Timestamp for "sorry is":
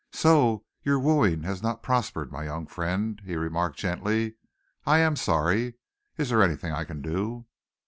5.15-6.29